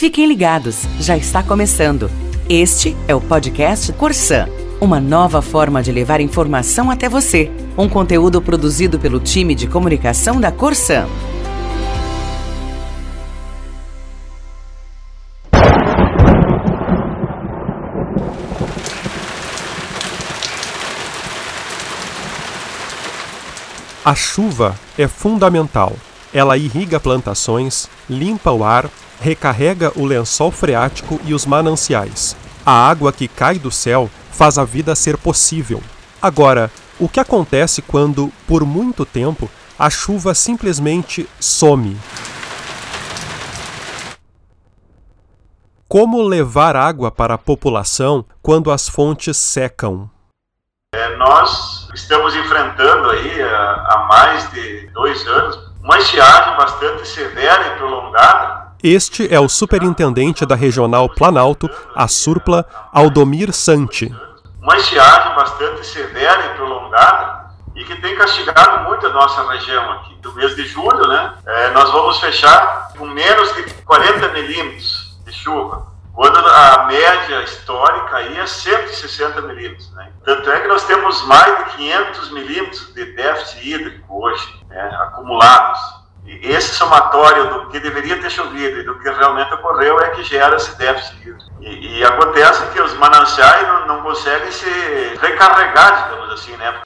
[0.00, 2.10] Fiquem ligados, já está começando.
[2.48, 4.48] Este é o podcast Corsan,
[4.80, 7.50] uma nova forma de levar informação até você.
[7.76, 11.06] Um conteúdo produzido pelo time de comunicação da Corsan.
[24.02, 25.94] A chuva é fundamental.
[26.32, 28.88] Ela irriga plantações, limpa o ar,
[29.20, 32.34] recarrega o lençol freático e os mananciais.
[32.64, 35.82] A água que cai do céu faz a vida ser possível.
[36.20, 41.96] Agora, o que acontece quando, por muito tempo, a chuva simplesmente some?
[45.88, 50.08] Como levar água para a população quando as fontes secam?
[50.94, 57.78] É, nós estamos enfrentando aí há, mais de dois anos uma estiagem bastante severa e
[57.78, 58.59] prolongada.
[58.82, 64.10] Este é o superintendente da Regional Planalto, a Surpla, Aldomir Santi.
[64.62, 70.14] Uma estiagem bastante severa e prolongada e que tem castigado muito a nossa região aqui.
[70.22, 75.32] Do mês de julho, né, é, nós vamos fechar com menos de 40 milímetros de
[75.32, 79.90] chuva quando a média histórica aí é 160 milímetros.
[79.92, 80.10] Né?
[80.24, 85.99] Tanto é que nós temos mais de 500 milímetros de déficit hídrico hoje, né, acumulados.
[86.42, 90.56] Esse somatório do que deveria ter chovido e do que realmente ocorreu é que gera
[90.56, 91.34] esse déficit.
[91.60, 94.66] E, e acontece que os mananciais não, não conseguem se
[95.20, 96.80] recarregar, digamos assim, né?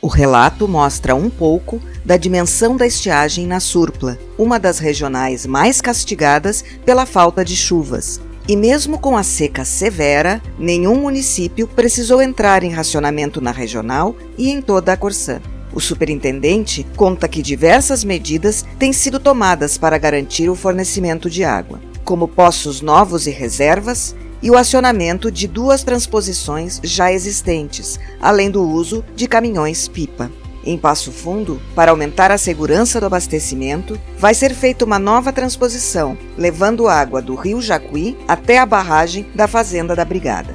[0.00, 5.80] O relato mostra um pouco da dimensão da estiagem na Surpla, uma das regionais mais
[5.80, 8.20] castigadas pela falta de chuvas.
[8.48, 14.50] E mesmo com a seca severa, nenhum município precisou entrar em racionamento na regional e
[14.50, 15.40] em toda a Corsã.
[15.72, 21.80] O superintendente conta que diversas medidas têm sido tomadas para garantir o fornecimento de água,
[22.04, 28.62] como poços novos e reservas e o acionamento de duas transposições já existentes, além do
[28.62, 30.30] uso de caminhões-pipa.
[30.64, 36.16] Em Passo Fundo, para aumentar a segurança do abastecimento, vai ser feita uma nova transposição,
[36.36, 40.54] levando água do rio Jacuí até a barragem da Fazenda da Brigada.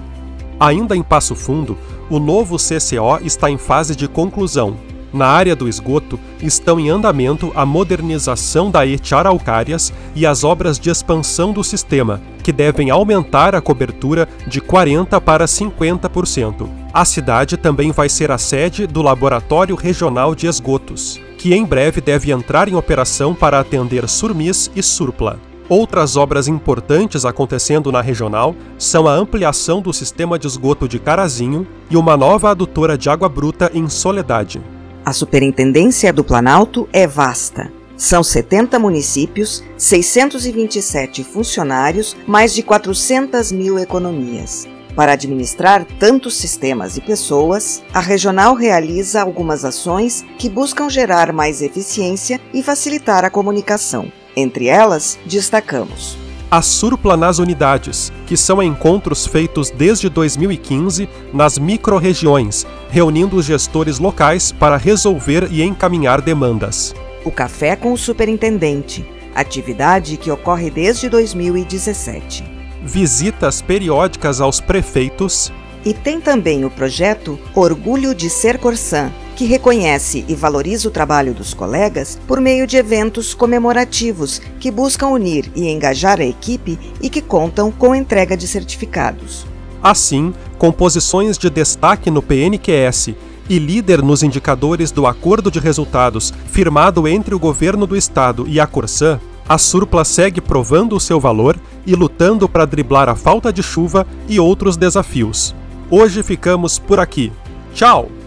[0.60, 1.78] Ainda em Passo Fundo,
[2.10, 4.78] o novo CCO está em fase de conclusão.
[5.14, 10.80] Na área do esgoto, estão em andamento a modernização da ET Araucárias e as obras
[10.80, 16.68] de expansão do sistema, que devem aumentar a cobertura de 40% para 50%.
[16.92, 22.02] A cidade também vai ser a sede do Laboratório Regional de Esgotos, que em breve
[22.02, 25.40] deve entrar em operação para atender Surmis e Surpla.
[25.70, 31.66] Outras obras importantes acontecendo na regional são a ampliação do sistema de esgoto de Carazinho
[31.90, 34.62] e uma nova adutora de água bruta em Soledade.
[35.06, 37.70] A Superintendência do Planalto é vasta.
[37.98, 44.66] São 70 municípios, 627 funcionários, mais de 400 mil economias.
[44.96, 51.62] Para administrar tantos sistemas e pessoas, a regional realiza algumas ações que buscam gerar mais
[51.62, 54.10] eficiência e facilitar a comunicação.
[54.36, 56.23] Entre elas, destacamos
[56.54, 63.98] a Surpla nas unidades, que são encontros feitos desde 2015 nas microrregiões, reunindo os gestores
[63.98, 66.94] locais para resolver e encaminhar demandas.
[67.26, 69.04] O Café com o Superintendente,
[69.34, 72.44] atividade que ocorre desde 2017
[72.84, 75.52] visitas periódicas aos prefeitos.
[75.84, 81.34] E tem também o projeto Orgulho de Ser Corsã, que reconhece e valoriza o trabalho
[81.34, 87.10] dos colegas por meio de eventos comemorativos que buscam unir e engajar a equipe e
[87.10, 89.46] que contam com entrega de certificados.
[89.82, 93.10] Assim, composições de destaque no PNQS
[93.50, 98.60] e líder nos indicadores do Acordo de Resultados firmado entre o Governo do Estado e
[98.60, 103.52] a Corsã, a Surpla segue provando o seu valor e lutando para driblar a falta
[103.52, 105.54] de chuva e outros desafios.
[105.92, 107.32] Hoje ficamos por aqui.
[107.74, 108.23] Tchau!